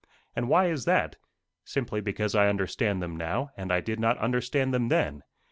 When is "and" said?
0.35-0.49, 3.55-3.71